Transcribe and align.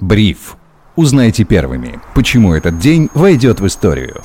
Бриф. 0.00 0.56
Узнайте 0.94 1.44
первыми, 1.44 2.00
почему 2.14 2.54
этот 2.54 2.78
день 2.78 3.08
войдет 3.14 3.60
в 3.60 3.66
историю. 3.66 4.22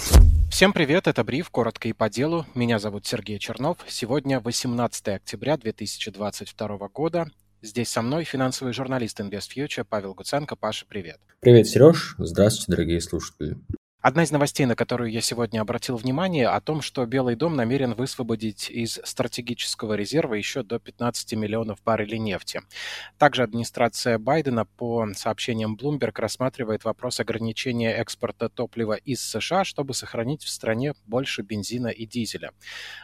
Всем 0.50 0.72
привет, 0.72 1.08
это 1.08 1.24
Бриф, 1.24 1.50
коротко 1.50 1.88
и 1.88 1.94
по 1.94 2.10
делу. 2.10 2.46
Меня 2.54 2.78
зовут 2.78 3.08
Сергей 3.08 3.40
Чернов. 3.40 3.78
Сегодня 3.88 4.40
18 4.40 5.08
октября 5.08 5.58
2022 5.58 6.90
года. 6.94 7.28
Здесь 7.64 7.90
со 7.90 8.02
мной 8.02 8.24
финансовый 8.24 8.74
журналист 8.74 9.20
InvestFuture 9.20 9.86
Павел 9.88 10.14
Гуценко. 10.14 10.56
Паша, 10.56 10.86
привет. 10.88 11.20
Привет, 11.40 11.68
Сереж. 11.68 12.16
Здравствуйте, 12.20 12.72
дорогие 12.72 13.02
слушатели. 13.02 13.58
Одна 14.04 14.24
из 14.24 14.32
новостей, 14.32 14.66
на 14.66 14.76
которую 14.76 15.10
я 15.10 15.22
сегодня 15.22 15.62
обратил 15.62 15.96
внимание, 15.96 16.50
о 16.50 16.60
том, 16.60 16.82
что 16.82 17.06
Белый 17.06 17.38
дом 17.38 17.56
намерен 17.56 17.94
высвободить 17.94 18.70
из 18.70 19.00
стратегического 19.02 19.94
резерва 19.94 20.34
еще 20.34 20.62
до 20.62 20.78
15 20.78 21.36
миллионов 21.36 21.82
баррелей 21.86 22.20
нефти. 22.20 22.60
Также 23.18 23.44
администрация 23.44 24.20
Байдена, 24.20 24.66
по 24.66 25.08
сообщениям 25.16 25.78
Bloomberg, 25.78 26.20
рассматривает 26.20 26.84
вопрос 26.84 27.22
ограничения 27.22 27.94
экспорта 27.94 28.50
топлива 28.50 28.96
из 28.96 29.22
США, 29.22 29.64
чтобы 29.64 29.94
сохранить 29.94 30.44
в 30.44 30.50
стране 30.50 30.96
больше 31.06 31.42
бензина 31.42 31.88
и 31.88 32.06
дизеля. 32.06 32.52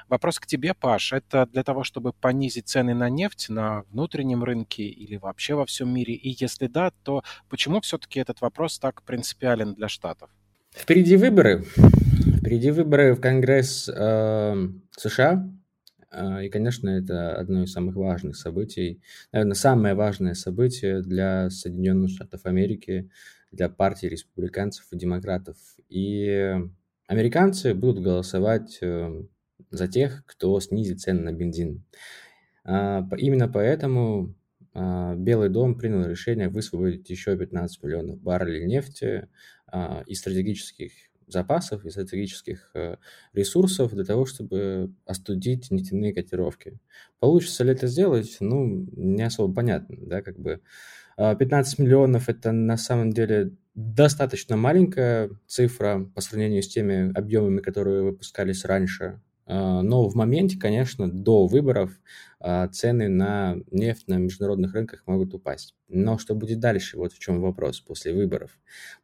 Вопрос 0.09 0.37
к 0.37 0.47
тебе, 0.47 0.73
Паш. 0.73 1.13
Это 1.13 1.45
для 1.45 1.63
того, 1.63 1.85
чтобы 1.85 2.11
понизить 2.11 2.67
цены 2.67 2.93
на 2.93 3.07
нефть 3.07 3.45
на 3.47 3.83
внутреннем 3.83 4.43
рынке 4.43 4.83
или 4.83 5.15
вообще 5.15 5.53
во 5.53 5.65
всем 5.65 5.93
мире? 5.93 6.13
И 6.13 6.35
если 6.37 6.67
да, 6.67 6.91
то 7.03 7.23
почему 7.47 7.79
все-таки 7.79 8.19
этот 8.19 8.41
вопрос 8.41 8.79
так 8.79 9.01
принципиален 9.03 9.75
для 9.75 9.87
Штатов? 9.87 10.29
Впереди 10.79 11.17
выборы. 11.17 11.63
Впереди 12.37 12.71
выборы 12.71 13.13
в 13.13 13.19
Конгресс 13.19 13.89
э, 13.93 14.67
США. 14.97 15.51
И, 16.41 16.49
конечно, 16.49 16.89
это 16.89 17.35
одно 17.35 17.63
из 17.63 17.73
самых 17.73 17.95
важных 17.95 18.37
событий. 18.37 19.01
Наверное, 19.31 19.55
самое 19.55 19.93
важное 19.93 20.33
событие 20.33 21.01
для 21.01 21.49
Соединенных 21.49 22.11
Штатов 22.11 22.45
Америки, 22.45 23.11
для 23.51 23.69
партии 23.69 24.07
республиканцев 24.07 24.85
и 24.91 24.97
демократов. 24.97 25.57
И 25.89 26.55
американцы 27.07 27.73
будут 27.73 28.01
голосовать 28.01 28.79
э, 28.81 29.23
за 29.69 29.87
тех, 29.89 30.23
кто 30.25 30.59
снизит 30.61 31.01
цены 31.01 31.21
на 31.21 31.33
бензин. 31.33 31.83
Э, 32.63 33.01
именно 33.17 33.49
поэтому 33.49 34.33
Белый 35.15 35.49
дом 35.49 35.75
принял 35.75 36.05
решение 36.05 36.49
высвободить 36.49 37.09
еще 37.09 37.37
15 37.37 37.83
миллионов 37.83 38.21
баррелей 38.21 38.65
нефти 38.65 39.27
а, 39.67 40.03
и 40.05 40.15
стратегических 40.15 40.91
запасов, 41.27 41.85
и 41.85 41.89
стратегических 41.89 42.71
э, 42.73 42.97
ресурсов 43.33 43.93
для 43.93 44.03
того, 44.03 44.25
чтобы 44.25 44.91
остудить 45.05 45.69
нефтяные 45.69 46.13
котировки. 46.13 46.79
Получится 47.19 47.63
ли 47.63 47.71
это 47.71 47.87
сделать? 47.87 48.37
Ну, 48.39 48.87
не 48.95 49.23
особо 49.23 49.53
понятно, 49.53 49.97
да, 50.01 50.21
как 50.21 50.39
бы 50.39 50.61
15 51.17 51.79
а, 51.79 51.83
миллионов– 51.83 52.27
это 52.29 52.51
на 52.51 52.77
самом 52.77 53.11
деле 53.11 53.51
достаточно 53.75 54.57
маленькая 54.57 55.29
цифра 55.47 56.09
по 56.15 56.21
сравнению 56.21 56.63
с 56.63 56.67
теми 56.67 57.11
объемами, 57.17 57.59
которые 57.59 58.03
выпускались 58.03 58.65
раньше. 58.65 59.21
А, 59.49 59.81
но 59.81 60.07
в 60.07 60.15
моменте, 60.15 60.57
конечно, 60.59 61.11
до 61.11 61.47
выборов 61.47 61.99
а, 62.39 62.67
цены 62.67 63.09
на 63.09 63.57
нефть 63.71 64.07
на 64.07 64.17
международных 64.17 64.75
рынках 64.75 65.01
могут 65.07 65.33
упасть. 65.33 65.73
Но 65.87 66.19
что 66.19 66.35
будет 66.35 66.59
дальше? 66.59 66.97
Вот 66.97 67.13
в 67.13 67.19
чем 67.19 67.41
вопрос 67.41 67.79
после 67.79 68.13
выборов. 68.13 68.51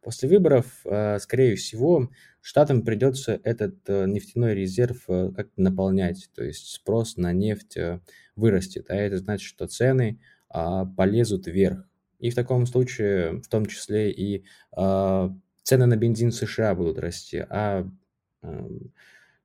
После 0.02 0.28
выборов, 0.28 0.66
а, 0.84 1.18
скорее 1.18 1.56
всего, 1.56 2.10
штатам 2.40 2.82
придется 2.82 3.40
этот 3.42 3.76
э, 3.88 4.06
нефтяной 4.06 4.54
резерв 4.54 5.02
э, 5.08 5.32
как-то 5.34 5.60
наполнять, 5.60 6.30
то 6.32 6.44
есть 6.44 6.68
спрос 6.68 7.16
на 7.16 7.32
нефть 7.32 7.76
э, 7.76 8.00
вырастет, 8.36 8.86
а 8.88 8.94
это 8.94 9.18
значит, 9.18 9.48
что 9.48 9.66
цены 9.66 10.20
полезут 10.96 11.48
вверх. 11.48 11.88
И 12.20 12.30
в 12.30 12.36
таком 12.36 12.66
случае, 12.66 13.42
в 13.42 13.48
том 13.48 13.66
числе 13.66 14.12
и 14.12 14.44
цены 14.72 15.86
на 15.86 15.96
бензин 15.96 16.30
США 16.30 16.74
будут 16.74 16.98
расти, 16.98 17.44
а 17.50 17.90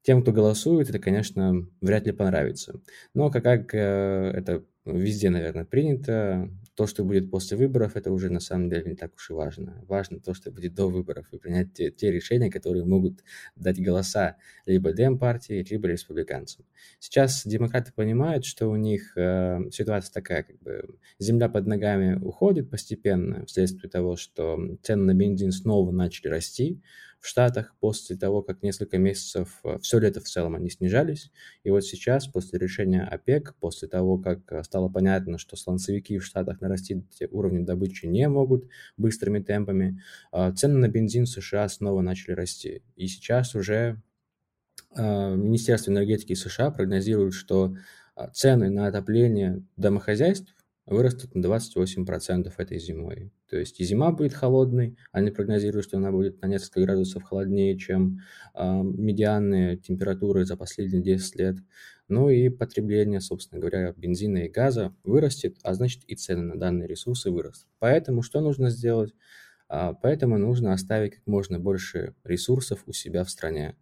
тем, 0.04 0.22
кто 0.22 0.32
голосует, 0.32 0.90
это, 0.90 1.00
конечно, 1.00 1.68
вряд 1.82 2.06
ли 2.06 2.12
понравится. 2.12 2.80
Но 3.14 3.30
как, 3.30 3.44
как 3.44 3.74
э, 3.76 4.32
это 4.36 4.64
везде, 4.86 5.30
наверное, 5.30 5.66
принято, 5.66 6.50
то, 6.76 6.88
что 6.88 7.04
будет 7.04 7.30
после 7.30 7.58
выборов, 7.58 7.96
это 7.96 8.12
уже 8.12 8.30
на 8.32 8.40
самом 8.40 8.70
деле 8.70 8.84
не 8.86 8.96
так 8.96 9.14
уж 9.16 9.30
и 9.30 9.34
важно. 9.34 9.84
Важно 9.88 10.20
то, 10.20 10.34
что 10.34 10.52
будет 10.52 10.74
до 10.74 10.90
выборов, 10.90 11.28
и 11.32 11.38
принять 11.38 11.74
те, 11.74 11.92
те 11.92 12.12
решения, 12.12 12.50
которые 12.50 12.86
могут 12.86 13.24
дать 13.56 13.80
голоса 13.80 14.38
либо 14.66 14.94
Дем-партии, 14.94 15.66
либо 15.70 15.88
республиканцам. 15.88 16.66
Сейчас 17.00 17.46
демократы 17.46 17.92
понимают, 17.94 18.46
что 18.46 18.68
у 18.68 18.78
них 18.78 19.16
э, 19.16 19.60
ситуация 19.72 20.14
такая, 20.14 20.44
как 20.44 20.60
бы 20.62 20.98
земля 21.20 21.50
под 21.50 21.68
ногами 21.68 22.16
уходит 22.16 22.70
постепенно 22.70 23.46
вследствие 23.46 23.90
того, 23.90 24.16
что 24.16 24.58
цены 24.82 25.04
на 25.04 25.14
бензин 25.14 25.52
снова 25.52 25.92
начали 25.92 26.30
расти, 26.30 26.82
в 27.22 27.28
Штатах 27.28 27.76
после 27.80 28.18
того, 28.18 28.42
как 28.42 28.64
несколько 28.64 28.98
месяцев, 28.98 29.60
э, 29.64 29.78
все 29.80 30.00
лето 30.00 30.20
в 30.20 30.24
целом 30.24 30.56
они 30.56 30.70
снижались. 30.72 31.32
И 31.64 31.70
вот 31.70 31.86
сейчас, 31.86 32.28
после 32.28 32.58
решения 32.58 33.04
ОПЕК, 33.04 33.56
после 33.60 33.88
того, 33.88 34.18
как 34.18 34.52
э, 34.52 34.64
стало 34.64 34.90
понятно, 34.90 35.38
что 35.38 35.56
сланцевики 35.56 36.18
в 36.18 36.26
Штатах 36.26 36.62
нарастить 36.62 37.06
уровни 37.30 37.64
добычи 37.64 38.08
не 38.08 38.28
могут 38.28 38.68
быстрыми 38.98 39.40
темпами, 39.40 40.02
э, 40.34 40.52
цены 40.54 40.80
на 40.80 40.88
бензин 40.90 41.26
в 41.26 41.30
США 41.30 41.70
снова 41.70 42.02
начали 42.02 42.34
расти. 42.34 42.82
И 42.96 43.08
сейчас 43.08 43.56
уже 43.56 44.02
Министерство 44.94 45.90
энергетики 45.90 46.34
США 46.34 46.70
прогнозирует, 46.70 47.34
что 47.34 47.78
цены 48.34 48.70
на 48.70 48.88
отопление 48.88 49.64
домохозяйств 49.78 50.54
вырастут 50.86 51.34
на 51.34 51.46
28% 51.46 52.52
этой 52.58 52.78
зимой. 52.78 53.32
То 53.52 53.58
есть 53.58 53.82
и 53.82 53.84
зима 53.84 54.14
будет 54.14 54.34
холодной, 54.34 54.98
они 55.12 55.30
прогнозируют, 55.30 55.86
что 55.86 55.98
она 55.98 56.10
будет 56.10 56.42
на 56.42 56.48
несколько 56.48 56.80
градусов 56.80 57.24
холоднее, 57.24 57.78
чем 57.78 58.22
э, 58.56 58.82
медианные 58.82 59.76
температуры 59.76 60.46
за 60.46 60.56
последние 60.56 61.04
10 61.04 61.36
лет. 61.36 61.58
Ну 62.08 62.30
и 62.30 62.48
потребление, 62.48 63.20
собственно 63.20 63.60
говоря, 63.60 63.94
бензина 63.98 64.46
и 64.46 64.50
газа 64.50 64.96
вырастет, 65.04 65.58
а 65.64 65.74
значит 65.74 66.06
и 66.06 66.16
цены 66.16 66.44
на 66.44 66.58
данные 66.58 66.88
ресурсы 66.88 67.30
вырастут. 67.30 67.68
Поэтому 67.80 68.22
что 68.22 68.40
нужно 68.40 68.70
сделать? 68.70 69.14
А, 69.68 69.94
поэтому 69.96 70.38
нужно 70.38 70.72
оставить 70.72 71.16
как 71.16 71.28
можно 71.28 71.60
больше 71.60 72.16
ресурсов 72.24 72.84
у 72.86 72.94
себя 72.94 73.26
в 73.26 73.30
стране. 73.30 73.76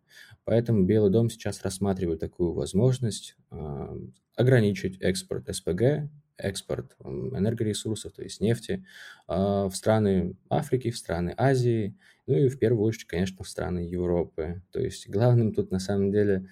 Поэтому 0.46 0.84
Белый 0.84 1.12
дом 1.12 1.30
сейчас 1.30 1.62
рассматривает 1.62 2.20
такую 2.20 2.54
возможность 2.54 3.36
а, 3.52 3.96
ограничить 4.36 5.00
экспорт 5.00 5.48
СПГ 5.56 6.10
экспорт 6.40 6.96
энергоресурсов, 7.04 8.14
то 8.14 8.24
есть 8.24 8.42
нефти, 8.42 8.86
а, 9.28 9.68
в 9.70 9.76
страны 9.76 10.36
Африки, 10.50 10.92
в 10.92 10.98
страны 10.98 11.34
Азии, 11.38 11.98
ну 12.28 12.36
и 12.36 12.50
в 12.50 12.58
первую 12.60 12.86
очередь, 12.86 13.08
конечно, 13.08 13.44
в 13.44 13.50
страны 13.50 13.80
Европы. 13.80 14.62
То 14.72 14.80
есть 14.80 15.10
главным 15.10 15.54
тут 15.54 15.72
на 15.72 15.80
самом 15.80 16.12
деле 16.12 16.48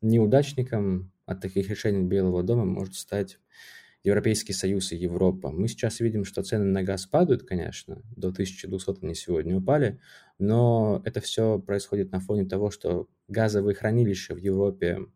неудачником 0.00 1.12
от 1.26 1.40
таких 1.40 1.68
решений 1.68 2.02
Белого 2.02 2.42
дома 2.42 2.64
может 2.64 2.94
стать 2.94 3.38
Европейский 4.04 4.52
Союз 4.52 4.92
и 4.92 4.96
Европа. 4.96 5.50
Мы 5.50 5.66
сейчас 5.66 6.00
видим, 6.00 6.26
что 6.26 6.42
цены 6.42 6.66
на 6.66 6.82
газ 6.82 7.06
падают, 7.06 7.42
конечно, 7.42 8.02
до 8.14 8.28
1200 8.28 9.02
они 9.02 9.14
сегодня 9.14 9.56
упали, 9.56 9.98
но 10.38 11.00
это 11.06 11.20
все 11.22 11.58
происходит 11.58 12.12
на 12.12 12.20
фоне 12.20 12.44
того, 12.44 12.70
что 12.70 13.08
газовые 13.28 13.74
хранилища 13.74 14.34
в 14.34 14.38
Европе 14.38 15.06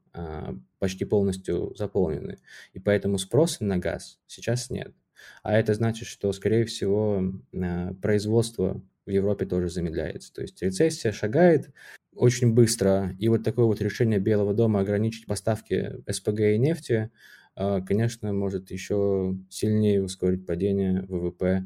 почти 0.79 1.05
полностью 1.05 1.75
заполнены, 1.77 2.39
и 2.73 2.79
поэтому 2.79 3.19
спроса 3.19 3.65
на 3.65 3.79
газ 3.79 4.21
сейчас 4.27 4.71
нет. 4.71 4.95
А 5.43 5.57
это 5.57 5.75
значит, 5.75 6.07
что, 6.07 6.33
скорее 6.33 6.65
всего, 6.65 7.23
а, 7.55 7.95
производство 7.95 8.83
в 9.07 9.11
Европе 9.11 9.47
тоже 9.47 9.69
замедляется. 9.69 10.33
То 10.33 10.43
есть 10.43 10.63
рецессия 10.63 11.13
шагает 11.13 11.71
очень 12.15 12.53
быстро, 12.53 13.15
и 13.19 13.29
вот 13.29 13.45
такое 13.45 13.65
вот 13.67 13.81
решение 13.81 14.19
Белого 14.19 14.55
дома 14.55 14.81
ограничить 14.81 15.27
поставки 15.27 15.97
СПГ 16.11 16.41
и 16.41 16.59
нефти, 16.59 17.11
а, 17.55 17.81
конечно, 17.81 18.33
может 18.33 18.71
еще 18.71 19.37
сильнее 19.51 20.03
ускорить 20.03 20.47
падение 20.47 21.03
ВВП 21.09 21.65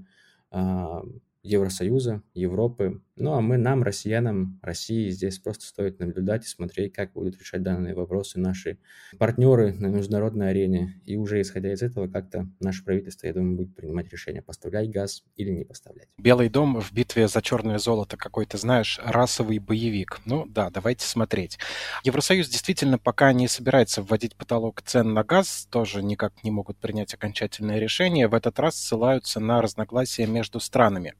Евросоюза, 1.43 2.23
Европы. 2.35 3.03
Ну 3.17 3.35
а 3.35 3.41
мы, 3.41 3.56
нам, 3.56 3.83
россиянам, 3.83 4.59
России, 4.62 5.11
здесь 5.11 5.39
просто 5.39 5.67
стоит 5.67 5.99
наблюдать 5.99 6.44
и 6.44 6.49
смотреть, 6.49 6.93
как 6.94 7.12
будут 7.12 7.39
решать 7.39 7.62
данные 7.62 7.94
вопросы 7.94 8.39
наши 8.39 8.79
партнеры 9.19 9.73
на 9.75 9.87
международной 9.87 10.50
арене. 10.50 11.00
И 11.05 11.17
уже 11.17 11.41
исходя 11.41 11.73
из 11.73 11.83
этого, 11.83 12.09
как-то 12.09 12.49
наше 12.61 12.85
правительство, 12.85 13.27
я 13.27 13.35
думаю, 13.35 13.56
будет 13.56 13.75
принимать 13.75 14.11
решение, 14.11 14.41
поставлять 14.41 14.91
газ 14.91 15.25
или 15.37 15.50
не 15.50 15.65
поставлять. 15.65 16.09
Белый 16.17 16.49
дом 16.49 16.81
в 16.81 16.93
битве 16.93 17.29
за 17.29 17.43
черное 17.43 17.79
золото 17.79 18.17
какой-то, 18.17 18.56
знаешь, 18.56 19.00
расовый 19.05 19.59
боевик. 19.59 20.21
Ну 20.25 20.47
да, 20.47 20.71
давайте 20.71 21.05
смотреть. 21.06 21.59
Евросоюз 22.05 22.49
действительно 22.49 22.99
пока 22.99 23.33
не 23.33 23.49
собирается 23.49 24.03
вводить 24.03 24.37
потолок 24.37 24.81
цен 24.83 25.12
на 25.12 25.25
газ, 25.25 25.67
тоже 25.71 26.03
никак 26.03 26.44
не 26.44 26.50
могут 26.50 26.79
принять 26.79 27.12
окончательное 27.15 27.79
решение. 27.79 28.29
В 28.29 28.35
этот 28.35 28.59
раз 28.59 28.77
ссылаются 28.77 29.41
на 29.41 29.61
разногласия 29.61 30.27
между 30.27 30.61
странами. 30.61 31.15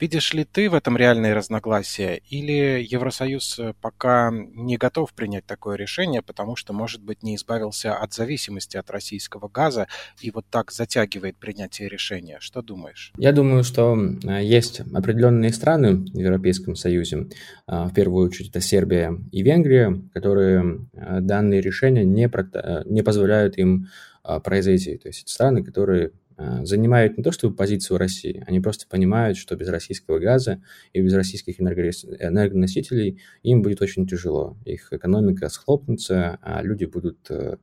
Видишь 0.00 0.34
ли 0.34 0.44
ты 0.44 0.68
в 0.68 0.74
этом 0.74 0.96
реальные 0.96 1.34
разногласия 1.34 2.20
или 2.28 2.84
Евросоюз 2.84 3.58
э, 3.60 3.74
пока 3.80 4.32
не 4.32 4.76
готов 4.76 5.12
принять 5.14 5.46
такое 5.46 5.76
решение, 5.76 6.20
потому 6.20 6.56
что, 6.56 6.72
может 6.72 7.00
быть, 7.00 7.22
не 7.22 7.36
избавился 7.36 7.94
от 7.94 8.12
зависимости 8.12 8.76
от 8.76 8.90
российского 8.90 9.48
газа 9.48 9.86
и 10.20 10.32
вот 10.32 10.46
так 10.50 10.72
затягивает 10.72 11.36
принятие 11.36 11.88
решения? 11.88 12.38
Что 12.40 12.60
думаешь? 12.60 13.12
Я 13.16 13.30
думаю, 13.32 13.62
что 13.62 13.96
э, 13.96 14.44
есть 14.44 14.80
определенные 14.80 15.52
страны 15.52 15.94
в 15.94 16.18
Европейском 16.18 16.74
Союзе, 16.74 17.28
а, 17.66 17.86
в 17.86 17.94
первую 17.94 18.26
очередь 18.26 18.50
это 18.50 18.60
Сербия 18.60 19.16
и 19.30 19.42
Венгрия, 19.42 20.02
которые 20.12 20.86
э, 20.92 21.20
данные 21.20 21.60
решения 21.60 22.04
не, 22.04 22.28
не 22.92 23.02
позволяют 23.02 23.58
им 23.58 23.86
а, 24.26 24.40
произойти. 24.40 24.96
То 24.96 25.08
есть 25.08 25.22
это 25.22 25.30
страны, 25.30 25.62
которые 25.62 26.12
занимают 26.62 27.16
не 27.16 27.22
то 27.22 27.32
чтобы 27.32 27.54
позицию 27.54 27.98
России, 27.98 28.42
они 28.46 28.60
просто 28.60 28.86
понимают, 28.88 29.36
что 29.36 29.56
без 29.56 29.68
российского 29.68 30.18
газа 30.18 30.62
и 30.92 31.00
без 31.00 31.14
российских 31.14 31.60
энергоносителей 31.60 33.20
им 33.42 33.62
будет 33.62 33.82
очень 33.82 34.06
тяжело. 34.06 34.56
Их 34.64 34.92
экономика 34.92 35.48
схлопнется, 35.48 36.38
а 36.42 36.62
люди 36.62 36.84
будут 36.84 37.18
э, 37.30 37.56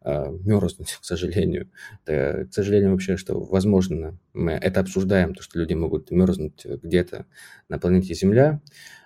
а, 0.00 0.30
мерзнуть, 0.30 0.98
к 1.00 1.04
сожалению. 1.04 1.70
К 2.04 2.48
сожалению, 2.50 2.92
вообще, 2.92 3.16
что 3.16 3.40
возможно, 3.40 4.18
мы 4.32 4.52
это 4.52 4.80
обсуждаем, 4.80 5.34
то, 5.34 5.42
что 5.42 5.58
люди 5.58 5.74
могут 5.74 6.10
мерзнуть 6.10 6.64
где-то 6.64 7.26
на 7.68 7.78
планете 7.78 8.14
Земля, 8.14 8.60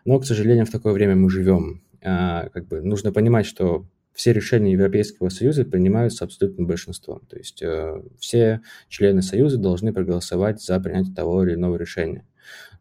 но, 0.05 0.19
к 0.19 0.27
сожалению, 0.27 0.67
в 0.67 0.71
такое 0.71 0.93
время 0.93 1.17
мы 1.17 1.31
живем. 1.31 1.83
Как 2.01 2.67
бы 2.67 2.81
нужно 2.83 3.13
понимать, 3.13 3.47
что 3.47 3.87
все 4.12 4.32
решения 4.32 4.73
Европейского 4.73 5.29
Союза 5.29 5.64
принимаются 5.64 6.25
абсолютным 6.25 6.67
большинством. 6.67 7.20
То 7.29 7.37
есть 7.37 7.62
э, 7.62 8.03
все 8.19 8.61
члены 8.88 9.23
Союза 9.23 9.59
должны 9.59 9.93
проголосовать 9.93 10.62
за 10.62 10.79
принятие 10.81 11.14
того 11.14 11.44
или 11.44 11.55
иного 11.55 11.76
решения. 11.76 12.26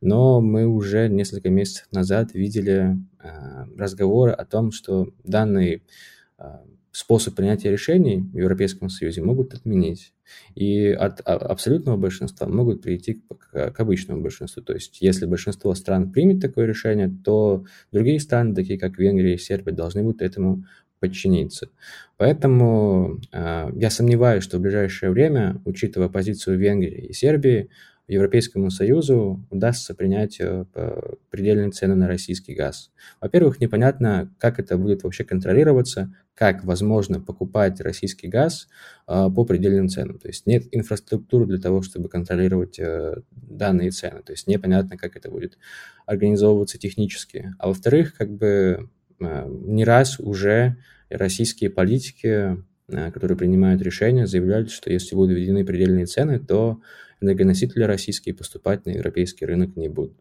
Но 0.01 0.41
мы 0.41 0.65
уже 0.67 1.07
несколько 1.07 1.49
месяцев 1.49 1.87
назад 1.91 2.33
видели 2.33 2.97
э, 3.19 3.65
разговоры 3.77 4.31
о 4.31 4.45
том, 4.45 4.71
что 4.71 5.13
данный 5.23 5.83
э, 6.37 6.43
способ 6.91 7.35
принятия 7.35 7.71
решений 7.71 8.29
в 8.33 8.37
Европейском 8.37 8.89
Союзе 8.89 9.21
могут 9.21 9.53
отменить. 9.53 10.13
И 10.55 10.87
от 10.87 11.21
а, 11.25 11.35
абсолютного 11.35 11.97
большинства 11.97 12.47
могут 12.47 12.81
прийти 12.81 13.21
к, 13.39 13.71
к 13.71 13.79
обычному 13.79 14.21
большинству. 14.21 14.61
То 14.61 14.73
есть, 14.73 15.01
если 15.01 15.25
большинство 15.25 15.73
стран 15.75 16.11
примет 16.11 16.41
такое 16.41 16.65
решение, 16.65 17.13
то 17.23 17.65
другие 17.91 18.19
страны, 18.19 18.55
такие 18.55 18.79
как 18.79 18.97
Венгрия 18.97 19.35
и 19.35 19.37
Сербия, 19.37 19.71
должны 19.71 20.03
будут 20.03 20.21
этому 20.21 20.65
подчиниться. 21.01 21.69
Поэтому 22.17 23.19
э, 23.33 23.71
я 23.75 23.89
сомневаюсь, 23.89 24.43
что 24.43 24.57
в 24.57 24.61
ближайшее 24.61 25.11
время, 25.11 25.61
учитывая 25.65 26.07
позицию 26.07 26.57
Венгрии 26.57 27.07
и 27.07 27.13
Сербии, 27.13 27.69
Европейскому 28.07 28.69
Союзу 28.69 29.45
удастся 29.49 29.95
принять 29.95 30.37
э, 30.39 30.65
предельные 31.29 31.71
цены 31.71 31.95
на 31.95 32.07
российский 32.07 32.53
газ. 32.53 32.91
Во-первых, 33.21 33.59
непонятно, 33.61 34.29
как 34.37 34.59
это 34.59 34.77
будет 34.77 35.03
вообще 35.03 35.23
контролироваться, 35.23 36.13
как 36.35 36.63
возможно 36.63 37.21
покупать 37.21 37.79
российский 37.79 38.27
газ 38.27 38.67
э, 39.07 39.29
по 39.33 39.45
предельным 39.45 39.87
ценам. 39.87 40.19
То 40.19 40.27
есть 40.27 40.45
нет 40.45 40.65
инфраструктуры 40.71 41.45
для 41.45 41.59
того, 41.59 41.81
чтобы 41.81 42.09
контролировать 42.09 42.79
э, 42.79 43.21
данные 43.31 43.91
цены. 43.91 44.21
То 44.23 44.33
есть 44.33 44.45
непонятно, 44.45 44.97
как 44.97 45.15
это 45.15 45.31
будет 45.31 45.57
организовываться 46.05 46.77
технически. 46.77 47.55
А 47.59 47.69
во-вторых, 47.69 48.13
как 48.15 48.29
бы 48.29 48.89
не 49.21 49.83
раз 49.83 50.19
уже 50.19 50.77
российские 51.09 51.69
политики, 51.69 52.57
э, 52.87 53.11
которые 53.11 53.37
принимают 53.37 53.81
решения, 53.81 54.27
заявляют, 54.27 54.71
что 54.71 54.91
если 54.91 55.15
будут 55.15 55.37
введены 55.37 55.65
предельные 55.65 56.05
цены, 56.05 56.39
то 56.39 56.81
энергоносители 57.21 57.83
российские 57.83 58.35
поступать 58.35 58.85
на 58.85 58.91
европейский 58.91 59.45
рынок 59.45 59.75
не 59.75 59.89
будут. 59.89 60.17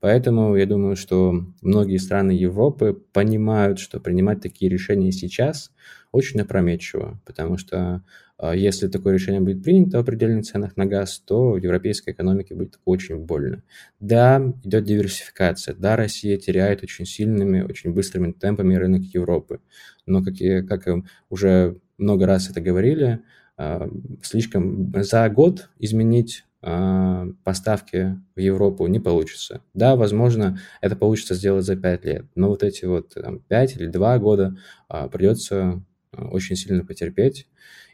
Поэтому 0.00 0.56
я 0.56 0.66
думаю, 0.66 0.96
что 0.96 1.44
многие 1.60 1.98
страны 1.98 2.32
Европы 2.32 3.00
понимают, 3.12 3.78
что 3.78 4.00
принимать 4.00 4.40
такие 4.40 4.70
решения 4.70 5.12
сейчас 5.12 5.70
очень 6.10 6.40
опрометчиво, 6.40 7.20
потому 7.24 7.56
что 7.56 8.02
а, 8.42 8.56
если 8.56 8.88
такое 8.88 9.14
решение 9.14 9.40
будет 9.40 9.62
принято 9.62 10.00
о 10.00 10.02
предельных 10.04 10.44
ценах 10.44 10.76
на 10.76 10.84
газ, 10.84 11.22
то 11.24 11.56
европейской 11.56 12.10
экономике 12.10 12.56
будет 12.56 12.80
очень 12.84 13.18
больно. 13.18 13.62
Да, 14.00 14.42
идет 14.64 14.84
диверсификация, 14.84 15.76
да, 15.76 15.94
Россия 15.94 16.36
теряет 16.36 16.82
очень 16.82 17.06
сильными, 17.06 17.62
очень 17.62 17.94
быстрыми 17.94 18.32
темпами 18.32 18.74
рынок 18.74 19.02
Европы, 19.02 19.60
но, 20.06 20.24
как, 20.24 20.40
и, 20.40 20.62
как 20.62 20.88
уже 21.30 21.78
много 21.98 22.26
раз 22.26 22.50
это 22.50 22.60
говорили, 22.60 23.20
а, 23.56 23.88
слишком 24.22 24.92
за 25.02 25.28
год 25.28 25.70
изменить 25.78 26.44
поставки 26.62 28.18
в 28.36 28.40
Европу 28.40 28.86
не 28.86 29.00
получится. 29.00 29.62
Да, 29.74 29.96
возможно, 29.96 30.58
это 30.80 30.94
получится 30.96 31.34
сделать 31.34 31.64
за 31.64 31.76
5 31.76 32.04
лет, 32.04 32.26
но 32.36 32.48
вот 32.48 32.62
эти 32.62 32.84
вот 32.84 33.14
там, 33.14 33.40
5 33.40 33.76
или 33.76 33.86
2 33.86 34.18
года 34.18 34.56
придется 34.88 35.82
очень 36.16 36.56
сильно 36.56 36.84
потерпеть 36.84 37.48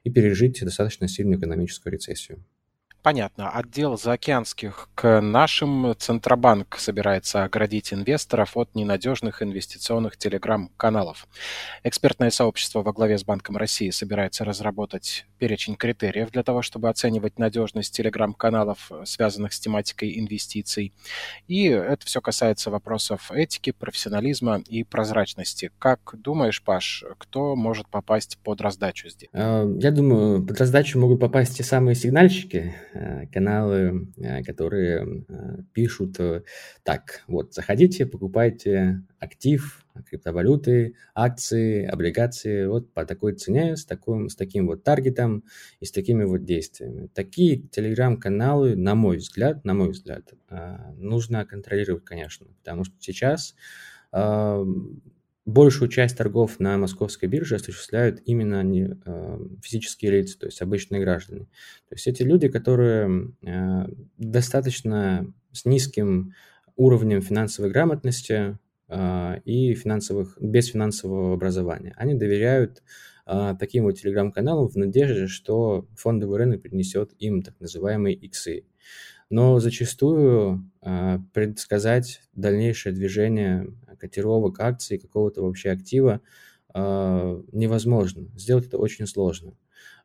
и 0.04 0.10
пережить 0.10 0.60
достаточно 0.62 1.08
сильную 1.08 1.38
экономическую 1.38 1.92
рецессию. 1.92 2.44
Понятно. 3.08 3.48
Отдел 3.48 3.96
заокеанских 3.96 4.90
к 4.94 5.22
нашим 5.22 5.94
Центробанк 5.96 6.76
собирается 6.78 7.42
оградить 7.42 7.94
инвесторов 7.94 8.54
от 8.54 8.74
ненадежных 8.74 9.42
инвестиционных 9.42 10.18
телеграм-каналов. 10.18 11.26
Экспертное 11.84 12.28
сообщество 12.28 12.82
во 12.82 12.92
главе 12.92 13.16
с 13.16 13.24
Банком 13.24 13.56
России 13.56 13.88
собирается 13.88 14.44
разработать 14.44 15.24
перечень 15.38 15.76
критериев 15.76 16.30
для 16.32 16.42
того, 16.42 16.60
чтобы 16.60 16.90
оценивать 16.90 17.38
надежность 17.38 17.96
телеграм-каналов, 17.96 18.92
связанных 19.06 19.54
с 19.54 19.58
тематикой 19.60 20.18
инвестиций. 20.18 20.92
И 21.46 21.64
это 21.64 22.04
все 22.04 22.20
касается 22.20 22.70
вопросов 22.70 23.32
этики, 23.32 23.70
профессионализма 23.70 24.60
и 24.68 24.84
прозрачности. 24.84 25.70
Как 25.78 26.00
думаешь, 26.12 26.62
Паш, 26.62 27.04
кто 27.16 27.56
может 27.56 27.88
попасть 27.88 28.36
под 28.44 28.60
раздачу 28.60 29.08
здесь? 29.08 29.30
А, 29.32 29.66
я 29.78 29.92
думаю, 29.92 30.44
под 30.44 30.60
раздачу 30.60 30.98
могут 30.98 31.20
попасть 31.20 31.56
те 31.56 31.64
самые 31.64 31.94
сигнальщики, 31.94 32.74
Э, 32.97 32.97
каналы, 33.32 34.08
э, 34.16 34.42
которые 34.42 35.24
э, 35.28 35.62
пишут 35.72 36.16
так, 36.82 37.22
вот, 37.26 37.54
заходите, 37.54 38.06
покупайте 38.06 39.02
актив, 39.18 39.84
криптовалюты, 40.06 40.94
акции, 41.14 41.84
облигации 41.84 42.66
вот 42.66 42.92
по 42.92 43.04
такой 43.04 43.34
цене, 43.34 43.76
с, 43.76 43.84
таким, 43.84 44.28
с 44.28 44.36
таким 44.36 44.66
вот 44.66 44.84
таргетом 44.84 45.44
и 45.80 45.84
с 45.84 45.92
такими 45.92 46.24
вот 46.24 46.44
действиями. 46.44 47.08
Такие 47.14 47.62
телеграм-каналы, 47.62 48.76
на 48.76 48.94
мой 48.94 49.18
взгляд, 49.18 49.64
на 49.64 49.74
мой 49.74 49.90
взгляд, 49.90 50.32
нужно 50.96 51.44
контролировать, 51.44 52.04
конечно, 52.04 52.46
потому 52.62 52.84
что 52.84 52.94
сейчас 53.00 53.54
большую 55.48 55.88
часть 55.88 56.18
торгов 56.18 56.60
на 56.60 56.76
московской 56.76 57.26
бирже 57.26 57.54
осуществляют 57.54 58.20
именно 58.26 58.62
не, 58.62 58.98
э, 59.04 59.38
физические 59.62 60.10
лица, 60.10 60.38
то 60.38 60.46
есть 60.46 60.60
обычные 60.60 61.00
граждане. 61.00 61.46
То 61.88 61.94
есть 61.94 62.06
эти 62.06 62.22
люди, 62.22 62.48
которые 62.48 63.32
э, 63.42 63.86
достаточно 64.18 65.32
с 65.52 65.64
низким 65.64 66.34
уровнем 66.76 67.22
финансовой 67.22 67.70
грамотности 67.70 68.58
э, 68.88 69.40
и 69.46 69.74
финансовых, 69.74 70.36
без 70.38 70.66
финансового 70.66 71.32
образования. 71.32 71.94
Они 71.96 72.14
доверяют 72.14 72.82
таким 73.60 73.84
вот 73.84 73.92
телеграм-каналам 73.92 74.68
в 74.68 74.76
надежде, 74.76 75.26
что 75.26 75.86
фондовый 75.94 76.38
рынок 76.38 76.62
принесет 76.62 77.12
им 77.18 77.42
так 77.42 77.60
называемые 77.60 78.16
иксы. 78.16 78.64
Но 79.30 79.60
зачастую 79.60 80.70
э, 80.82 81.18
предсказать 81.34 82.22
дальнейшее 82.34 82.94
движение 82.94 83.68
котировок 83.98 84.58
акций, 84.60 84.98
какого-то 84.98 85.42
вообще 85.42 85.70
актива 85.70 86.20
э, 86.74 87.42
невозможно. 87.52 88.28
Сделать 88.36 88.66
это 88.66 88.78
очень 88.78 89.06
сложно. 89.06 89.54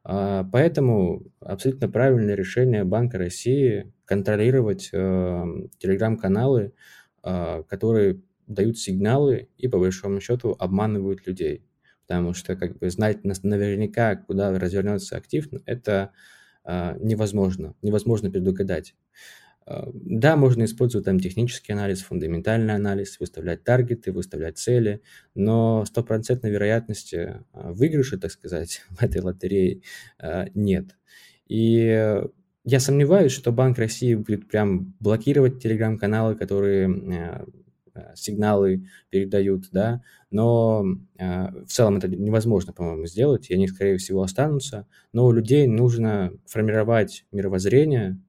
Э, 0.05 0.43
поэтому 0.51 1.23
абсолютно 1.39 1.89
правильное 1.89 2.35
решение 2.35 2.83
Банка 2.83 3.17
России 3.17 3.93
контролировать 4.05 4.89
э, 4.91 5.43
телеграм-каналы, 5.77 6.73
э, 7.23 7.63
которые 7.67 8.21
дают 8.47 8.77
сигналы 8.77 9.49
и 9.57 9.67
по 9.67 9.79
большому 9.79 10.19
счету 10.19 10.55
обманывают 10.59 11.25
людей. 11.25 11.65
Потому 12.07 12.33
что 12.33 12.55
как 12.57 12.77
бы 12.77 12.89
знать 12.89 13.23
наверняка, 13.23 14.17
куда 14.17 14.57
развернется 14.59 15.15
актив, 15.15 15.47
это 15.65 16.11
невозможно. 16.65 17.75
Невозможно 17.81 18.31
предугадать. 18.31 18.95
А, 19.65 19.89
да, 19.93 20.35
можно 20.35 20.63
использовать 20.65 21.05
там 21.05 21.19
технический 21.19 21.73
анализ, 21.73 22.01
фундаментальный 22.01 22.73
анализ, 22.73 23.19
выставлять 23.19 23.63
таргеты, 23.63 24.11
выставлять 24.11 24.57
цели, 24.57 25.01
но 25.35 25.85
стопроцентной 25.85 26.51
вероятности 26.51 27.43
а, 27.53 27.71
выигрыша, 27.71 28.17
так 28.17 28.31
сказать, 28.31 28.81
в 28.89 29.01
этой 29.01 29.21
лотерее 29.21 29.81
а, 30.19 30.47
нет. 30.53 30.97
И 31.47 32.21
я 32.65 32.79
сомневаюсь, 32.79 33.31
что 33.33 33.51
Банк 33.51 33.77
России 33.77 34.15
будет 34.15 34.47
прям 34.47 34.95
блокировать 34.99 35.61
телеграм-каналы, 35.61 36.35
которые 36.35 37.45
сигналы 38.15 38.87
передают, 39.09 39.65
да, 39.71 40.01
но 40.31 40.83
в 41.17 41.67
целом 41.67 41.97
это 41.97 42.07
невозможно, 42.07 42.73
по-моему, 42.73 43.05
сделать, 43.05 43.49
и 43.49 43.53
они, 43.53 43.67
скорее 43.67 43.97
всего, 43.97 44.23
останутся, 44.23 44.87
но 45.11 45.25
у 45.27 45.31
людей 45.31 45.67
нужно 45.67 46.33
формировать 46.47 47.25
мировоззрение, 47.31 48.19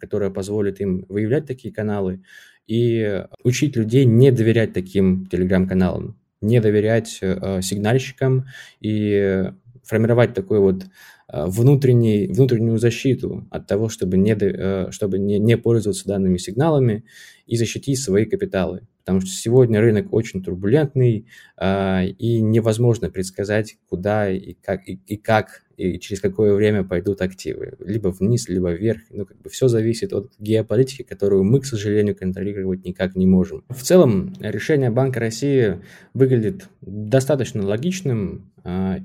которая 0.00 0.30
позволит 0.30 0.80
им 0.80 1.06
выявлять 1.08 1.46
такие 1.46 1.72
каналы 1.72 2.22
и 2.66 3.24
учить 3.44 3.76
людей 3.76 4.04
не 4.04 4.32
доверять 4.32 4.72
таким 4.72 5.26
телеграм-каналам, 5.26 6.18
не 6.40 6.60
доверять 6.60 7.08
сигнальщикам 7.08 8.46
и 8.80 9.52
формировать 9.84 10.34
такой 10.34 10.58
вот 10.58 10.86
Э, 11.32 11.46
внутренний, 11.46 12.26
внутреннюю 12.26 12.78
защиту 12.78 13.46
от 13.50 13.66
того, 13.66 13.88
чтобы, 13.88 14.18
не, 14.18 14.36
э, 14.38 14.90
чтобы 14.90 15.18
не, 15.18 15.38
не 15.38 15.56
пользоваться 15.56 16.06
данными 16.06 16.36
сигналами 16.36 17.04
и 17.46 17.56
защитить 17.56 17.98
свои 17.98 18.26
капиталы. 18.26 18.82
Потому 19.04 19.20
что 19.20 19.30
сегодня 19.30 19.80
рынок 19.80 20.12
очень 20.12 20.42
турбулентный, 20.42 21.26
э, 21.60 22.06
и 22.06 22.40
невозможно 22.40 23.10
предсказать, 23.10 23.76
куда 23.88 24.30
и 24.30 24.54
как, 24.54 24.88
и, 24.88 25.00
и 25.06 25.16
как, 25.16 25.62
и 25.76 25.98
через 25.98 26.20
какое 26.20 26.54
время 26.54 26.84
пойдут 26.84 27.20
активы. 27.20 27.74
Либо 27.80 28.08
вниз, 28.08 28.48
либо 28.48 28.70
вверх. 28.72 29.00
Ну, 29.10 29.26
как 29.26 29.40
бы 29.40 29.50
все 29.50 29.68
зависит 29.68 30.12
от 30.12 30.32
геополитики, 30.38 31.02
которую 31.02 31.44
мы, 31.44 31.60
к 31.60 31.66
сожалению, 31.66 32.16
контролировать 32.16 32.84
никак 32.84 33.16
не 33.16 33.26
можем. 33.26 33.64
В 33.68 33.82
целом, 33.82 34.34
решение 34.40 34.90
Банка 34.90 35.20
России 35.20 35.80
выглядит 36.14 36.68
достаточно 36.80 37.64
логичным, 37.66 38.52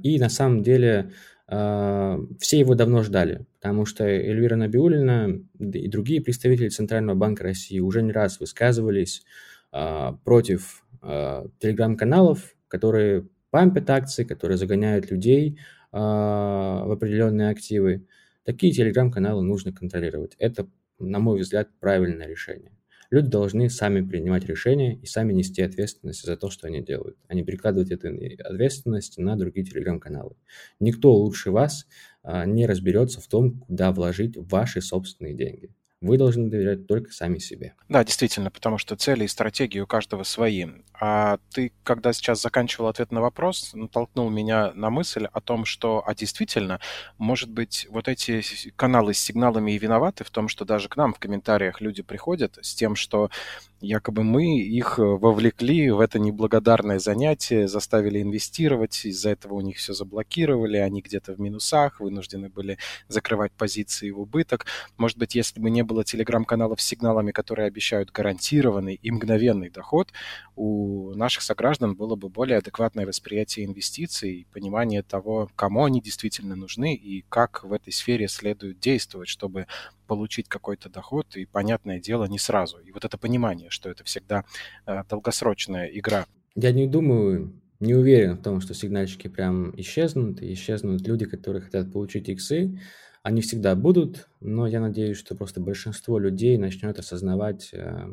и 0.03 0.19
на 0.19 0.29
самом 0.29 0.61
деле 0.61 1.11
а, 1.49 2.19
все 2.39 2.59
его 2.59 2.75
давно 2.75 3.03
ждали, 3.03 3.45
потому 3.61 3.85
что 3.85 4.03
Эльвира 4.03 4.57
Набиулина 4.57 5.39
и 5.59 5.87
другие 5.87 6.21
представители 6.21 6.67
Центрального 6.67 7.15
банка 7.15 7.43
России 7.43 7.79
уже 7.79 8.01
не 8.01 8.11
раз 8.11 8.41
высказывались 8.41 9.23
а, 9.23 9.27
против 9.71 10.85
а, 11.01 11.45
телеграм-каналов, 11.59 12.55
которые 12.67 13.27
пампят 13.51 13.89
акции, 13.89 14.23
которые 14.23 14.57
загоняют 14.57 15.09
людей 15.11 15.59
в 15.91 16.91
определенные 16.91 17.49
активы. 17.49 18.05
Такие 18.43 18.73
телеграм-каналы 18.73 19.41
нужно 19.41 19.71
контролировать. 19.71 20.35
Это, 20.37 20.67
на 20.99 21.19
мой 21.19 21.39
взгляд, 21.39 21.69
правильное 21.79 22.27
решение. 22.27 22.77
Люди 23.09 23.29
должны 23.29 23.69
сами 23.69 24.01
принимать 24.01 24.45
решения 24.45 24.95
и 24.95 25.05
сами 25.05 25.31
нести 25.31 25.61
ответственность 25.61 26.25
за 26.25 26.35
то, 26.35 26.49
что 26.49 26.67
они 26.67 26.81
делают, 26.81 27.17
а 27.27 27.35
не 27.35 27.43
перекладывать 27.43 27.89
эту 27.89 28.09
ответственность 28.43 29.17
на 29.17 29.37
другие 29.37 29.65
телеграм-каналы. 29.65 30.35
Никто 30.79 31.13
лучше 31.13 31.51
вас 31.51 31.87
а, 32.21 32.45
не 32.45 32.65
разберется 32.65 33.21
в 33.21 33.27
том, 33.27 33.59
куда 33.59 33.93
вложить 33.93 34.35
ваши 34.35 34.81
собственные 34.81 35.35
деньги. 35.35 35.69
Вы 35.99 36.19
должны 36.19 36.47
доверять 36.47 36.85
только 36.85 37.11
сами 37.11 37.39
себе. 37.39 37.73
Да, 37.89 38.03
действительно, 38.03 38.51
потому 38.51 38.77
что 38.77 38.95
цели 38.95 39.23
и 39.23 39.27
стратегии 39.27 39.79
у 39.79 39.87
каждого 39.87 40.21
свои. 40.21 40.67
А 40.93 41.39
ты, 41.51 41.73
когда 41.83 42.13
сейчас 42.13 42.39
заканчивал 42.39 42.87
ответ 42.87 43.11
на 43.11 43.19
вопрос, 43.19 43.71
натолкнул 43.73 44.29
меня 44.29 44.73
на 44.73 44.91
мысль 44.91 45.25
о 45.25 45.41
том, 45.41 45.65
что, 45.65 46.03
а 46.05 46.13
действительно, 46.13 46.79
может 47.17 47.49
быть, 47.49 47.87
вот 47.89 48.07
эти 48.07 48.43
каналы 48.75 49.15
с 49.15 49.19
сигналами 49.19 49.71
и 49.71 49.79
виноваты 49.79 50.23
в 50.23 50.29
том, 50.29 50.49
что 50.49 50.65
даже 50.65 50.87
к 50.87 50.97
нам 50.97 51.15
в 51.15 51.19
комментариях 51.19 51.81
люди 51.81 52.03
приходят 52.03 52.59
с 52.61 52.75
тем, 52.75 52.95
что 52.95 53.31
якобы 53.81 54.23
мы 54.23 54.59
их 54.59 54.97
вовлекли 54.97 55.89
в 55.91 55.99
это 55.99 56.19
неблагодарное 56.19 56.99
занятие, 56.99 57.67
заставили 57.67 58.21
инвестировать, 58.21 59.05
из-за 59.05 59.31
этого 59.31 59.55
у 59.55 59.61
них 59.61 59.77
все 59.77 59.93
заблокировали, 59.93 60.77
они 60.77 61.01
где-то 61.01 61.33
в 61.33 61.39
минусах, 61.39 61.99
вынуждены 61.99 62.49
были 62.49 62.77
закрывать 63.07 63.51
позиции 63.51 64.09
в 64.09 64.19
убыток. 64.19 64.65
Может 64.97 65.17
быть, 65.17 65.35
если 65.35 65.59
бы 65.59 65.69
не 65.69 65.83
было 65.83 66.03
телеграм-каналов 66.03 66.81
с 66.81 66.85
сигналами, 66.85 67.31
которые 67.31 67.67
обещают 67.67 68.11
гарантированный 68.11 68.99
и 69.01 69.11
мгновенный 69.11 69.69
доход, 69.69 70.11
у 70.57 71.13
наших 71.13 71.43
сограждан 71.43 71.95
было 71.95 72.15
бы 72.15 72.29
более 72.29 72.57
адекватное 72.57 73.05
восприятие 73.05 73.67
инвестиций, 73.67 74.47
понимание 74.51 75.03
того, 75.03 75.49
кому 75.55 75.85
они 75.85 76.01
действительно 76.01 76.55
нужны 76.55 76.95
и 76.95 77.23
как 77.29 77.63
в 77.63 77.71
этой 77.71 77.93
сфере 77.93 78.27
следует 78.27 78.79
действовать, 78.79 79.29
чтобы 79.29 79.67
получить 80.07 80.49
какой-то 80.49 80.89
доход, 80.89 81.35
и, 81.35 81.45
понятное 81.45 81.99
дело, 81.99 82.25
не 82.25 82.39
сразу. 82.39 82.79
И 82.79 82.91
вот 82.91 83.05
это 83.05 83.19
понимание, 83.19 83.69
что 83.69 83.89
это 83.89 84.03
всегда 84.03 84.45
э, 84.87 85.03
долгосрочная 85.07 85.85
игра. 85.87 86.25
Я 86.55 86.71
не 86.71 86.87
думаю, 86.87 87.53
не 87.79 87.93
уверен 87.93 88.33
в 88.33 88.41
том, 88.41 88.59
что 88.59 88.73
сигнальщики 88.73 89.27
прям 89.27 89.79
исчезнут, 89.79 90.41
исчезнут 90.41 91.07
люди, 91.07 91.25
которые 91.25 91.61
хотят 91.61 91.93
получить 91.93 92.29
иксы. 92.29 92.79
Они 93.21 93.41
всегда 93.41 93.75
будут, 93.75 94.27
но 94.39 94.65
я 94.65 94.79
надеюсь, 94.79 95.17
что 95.17 95.35
просто 95.35 95.59
большинство 95.59 96.17
людей 96.17 96.57
начнет 96.57 96.97
осознавать 96.97 97.69
э, 97.73 98.07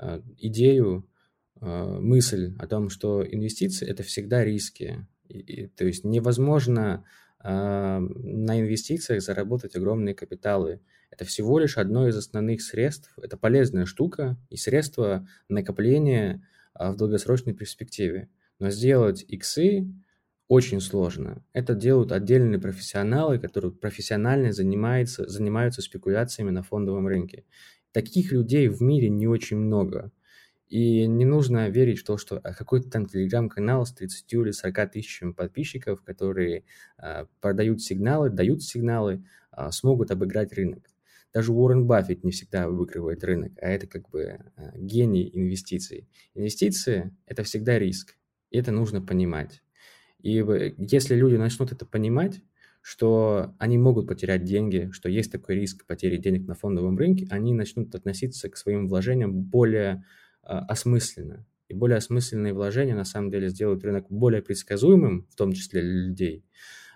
э, 0.00 0.20
идею, 0.38 1.06
мысль 1.60 2.54
о 2.58 2.66
том, 2.66 2.90
что 2.90 3.26
инвестиции– 3.26 3.88
это 3.88 4.02
всегда 4.02 4.44
риски. 4.44 5.06
И, 5.28 5.38
и, 5.38 5.66
то 5.68 5.84
есть 5.84 6.04
невозможно 6.04 7.04
э, 7.42 7.48
на 7.48 8.60
инвестициях 8.60 9.22
заработать 9.22 9.76
огромные 9.76 10.14
капиталы– 10.14 10.80
это 11.10 11.24
всего 11.24 11.58
лишь 11.58 11.78
одно 11.78 12.08
из 12.08 12.16
основных 12.16 12.62
средств. 12.62 13.12
Это 13.16 13.36
полезная 13.36 13.86
штука 13.86 14.36
и 14.50 14.56
средство 14.56 15.26
накопления 15.48 16.46
а, 16.74 16.92
в 16.92 16.96
долгосрочной 16.96 17.54
перспективе. 17.54 18.28
Но 18.58 18.70
сделать 18.70 19.24
иксы 19.26 19.86
очень 20.48 20.80
сложно. 20.80 21.42
Это 21.52 21.74
делают 21.74 22.12
отдельные 22.12 22.60
профессионалы, 22.60 23.38
которые 23.38 23.72
профессионально 23.72 24.52
занимаются, 24.52 25.28
занимаются 25.28 25.82
спекуляциями 25.82 26.50
на 26.50 26.62
фондовом 26.62 27.06
рынке. 27.06 27.44
Таких 27.92 28.32
людей 28.32 28.68
в 28.68 28.82
мире 28.82 29.08
не 29.08 29.26
очень 29.26 29.56
много. 29.56 30.12
И 30.68 31.06
не 31.06 31.24
нужно 31.24 31.68
верить 31.68 32.00
в 32.00 32.04
то, 32.04 32.16
что 32.18 32.38
а, 32.38 32.52
какой-то 32.52 32.90
там 32.90 33.06
телеграм-канал 33.06 33.86
с 33.86 33.92
30 33.92 34.32
или 34.32 34.50
40 34.50 34.90
тысячами 34.90 35.32
подписчиков, 35.32 36.02
которые 36.02 36.64
э, 36.98 37.26
продают 37.40 37.82
сигналы, 37.82 38.30
дают 38.30 38.62
сигналы, 38.62 39.24
э, 39.56 39.70
смогут 39.70 40.10
обыграть 40.10 40.52
рынок. 40.52 40.90
Даже 41.32 41.52
Уоррен 41.52 41.86
Баффет 41.86 42.24
не 42.24 42.32
всегда 42.32 42.68
выигрывает 42.68 43.22
рынок, 43.22 43.52
а 43.60 43.68
это 43.68 43.86
как 43.86 44.08
бы 44.10 44.22
э, 44.56 44.70
гений 44.74 45.30
инвестиций. 45.32 46.08
Инвестиции– 46.34 47.14
это 47.26 47.44
всегда 47.44 47.78
риск, 47.78 48.16
и 48.50 48.58
это 48.58 48.72
нужно 48.72 49.00
понимать. 49.00 49.62
И 50.20 50.44
если 50.78 51.14
люди 51.14 51.36
начнут 51.36 51.72
это 51.72 51.86
понимать, 51.86 52.40
что 52.80 53.54
они 53.58 53.78
могут 53.78 54.06
потерять 54.08 54.44
деньги, 54.44 54.90
что 54.92 55.08
есть 55.08 55.30
такой 55.30 55.56
риск 55.56 55.84
потери 55.86 56.16
денег 56.16 56.46
на 56.46 56.54
фондовом 56.54 56.96
рынке, 56.96 57.26
они 57.30 57.52
начнут 57.52 57.94
относиться 57.94 58.48
к 58.48 58.56
своим 58.56 58.88
вложениям 58.88 59.32
более 59.42 59.92
э, 59.94 60.25
осмысленно. 60.46 61.46
И 61.68 61.74
более 61.74 61.96
осмысленные 61.96 62.52
вложения 62.52 62.94
на 62.94 63.04
самом 63.04 63.30
деле 63.30 63.48
сделают 63.48 63.84
рынок 63.84 64.06
более 64.08 64.42
предсказуемым, 64.42 65.26
в 65.30 65.34
том 65.34 65.52
числе 65.52 65.82
для 65.82 65.90
людей, 65.90 66.44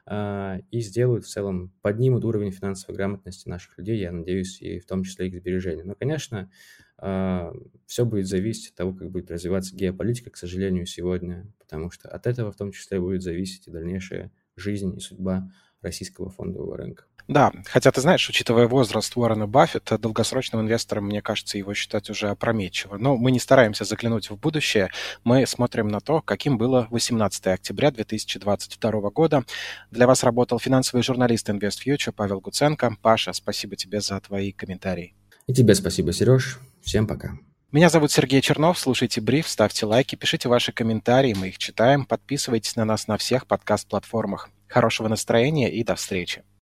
а, 0.06 0.58
и 0.70 0.80
сделают 0.80 1.24
в 1.24 1.28
целом, 1.28 1.72
поднимут 1.82 2.24
уровень 2.24 2.52
финансовой 2.52 2.96
грамотности 2.96 3.48
наших 3.48 3.76
людей, 3.78 3.98
я 3.98 4.12
надеюсь, 4.12 4.60
и 4.60 4.78
в 4.78 4.86
том 4.86 5.02
числе 5.02 5.28
их 5.28 5.34
сбережения. 5.34 5.84
Но, 5.84 5.94
конечно, 5.94 6.50
а, 6.98 7.52
все 7.86 8.04
будет 8.04 8.26
зависеть 8.26 8.70
от 8.70 8.74
того, 8.76 8.92
как 8.92 9.10
будет 9.10 9.30
развиваться 9.30 9.74
геополитика, 9.74 10.30
к 10.30 10.36
сожалению, 10.36 10.86
сегодня, 10.86 11.46
потому 11.58 11.90
что 11.90 12.08
от 12.08 12.26
этого 12.26 12.52
в 12.52 12.56
том 12.56 12.72
числе 12.72 13.00
будет 13.00 13.22
зависеть 13.22 13.66
и 13.66 13.70
дальнейшая 13.70 14.30
жизнь 14.56 14.96
и 14.96 15.00
судьба 15.00 15.50
российского 15.80 16.30
фондового 16.30 16.76
рынка. 16.76 17.04
Да, 17.30 17.52
хотя 17.66 17.92
ты 17.92 18.00
знаешь, 18.00 18.28
учитывая 18.28 18.66
возраст 18.66 19.16
Уоррена 19.16 19.46
Баффета, 19.46 19.98
долгосрочным 19.98 20.62
инвестором, 20.62 21.04
мне 21.04 21.22
кажется, 21.22 21.58
его 21.58 21.74
считать 21.74 22.10
уже 22.10 22.28
опрометчиво. 22.28 22.96
Но 22.96 23.16
мы 23.16 23.30
не 23.30 23.38
стараемся 23.38 23.84
заглянуть 23.84 24.30
в 24.30 24.36
будущее, 24.36 24.90
мы 25.22 25.46
смотрим 25.46 25.86
на 25.86 26.00
то, 26.00 26.22
каким 26.22 26.58
было 26.58 26.88
18 26.90 27.46
октября 27.46 27.92
2022 27.92 29.10
года. 29.10 29.44
Для 29.92 30.08
вас 30.08 30.24
работал 30.24 30.58
финансовый 30.58 31.02
журналист 31.02 31.48
InvestFuture 31.48 32.10
Павел 32.10 32.40
Гуценко. 32.40 32.96
Паша, 33.00 33.32
спасибо 33.32 33.76
тебе 33.76 34.00
за 34.00 34.18
твои 34.18 34.50
комментарии. 34.50 35.14
И 35.46 35.54
тебе 35.54 35.76
спасибо, 35.76 36.12
Сереж. 36.12 36.58
Всем 36.82 37.06
пока. 37.06 37.38
Меня 37.70 37.90
зовут 37.90 38.10
Сергей 38.10 38.40
Чернов. 38.40 38.76
Слушайте 38.76 39.20
бриф, 39.20 39.48
ставьте 39.48 39.86
лайки, 39.86 40.16
пишите 40.16 40.48
ваши 40.48 40.72
комментарии, 40.72 41.36
мы 41.38 41.50
их 41.50 41.58
читаем. 41.58 42.06
Подписывайтесь 42.06 42.74
на 42.74 42.84
нас 42.84 43.06
на 43.06 43.16
всех 43.18 43.46
подкаст-платформах. 43.46 44.50
Хорошего 44.66 45.06
настроения 45.06 45.72
и 45.72 45.84
до 45.84 45.94
встречи. 45.94 46.42